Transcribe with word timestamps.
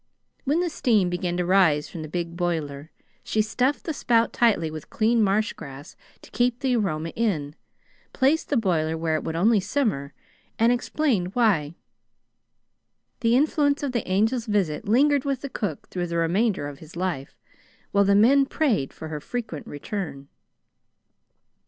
When 0.45 0.61
the 0.61 0.69
steam 0.71 1.11
began 1.11 1.37
to 1.37 1.45
rise 1.45 1.87
from 1.87 2.01
the 2.01 2.07
big 2.07 2.35
boiler, 2.35 2.89
she 3.23 3.39
stuffed 3.43 3.83
the 3.83 3.93
spout 3.93 4.33
tightly 4.33 4.71
with 4.71 4.89
clean 4.89 5.21
marshgrass, 5.21 5.95
to 6.23 6.31
keep 6.31 6.59
the 6.61 6.75
aroma 6.75 7.09
in, 7.09 7.53
placed 8.11 8.49
the 8.49 8.57
boiler 8.57 8.97
where 8.97 9.13
it 9.13 9.23
would 9.23 9.35
only 9.35 9.59
simmer, 9.59 10.13
and 10.57 10.71
explained 10.71 11.35
why. 11.35 11.75
The 13.19 13.35
influence 13.35 13.83
of 13.83 13.91
the 13.91 14.07
Angel's 14.07 14.47
visit 14.47 14.87
lingered 14.89 15.23
with 15.23 15.41
the 15.41 15.49
cook 15.49 15.87
through 15.89 16.07
the 16.07 16.17
remainder 16.17 16.67
of 16.67 16.79
his 16.79 16.95
life, 16.95 17.37
while 17.91 18.03
the 18.03 18.15
men 18.15 18.47
prayed 18.47 18.93
for 18.93 19.09
her 19.09 19.19
frequent 19.19 19.67
return. 19.67 20.29